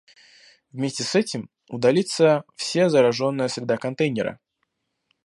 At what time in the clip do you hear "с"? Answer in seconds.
1.03-1.13